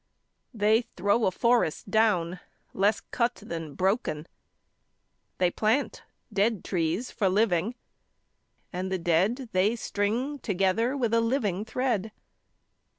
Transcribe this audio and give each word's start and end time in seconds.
They 0.51 0.81
throw 0.97 1.25
a 1.27 1.31
forest 1.31 1.91
down 1.91 2.39
less 2.73 3.01
cut 3.01 3.35
than 3.35 3.75
broken. 3.75 4.25
They 5.37 5.51
plant 5.51 6.01
dead 6.33 6.63
trees 6.63 7.11
for 7.11 7.29
living, 7.29 7.75
and 8.73 8.91
the 8.91 8.97
dead 8.97 9.49
They 9.51 9.75
string 9.75 10.39
together 10.39 10.97
with 10.97 11.13
a 11.13 11.21
living 11.21 11.65
thread. 11.65 12.11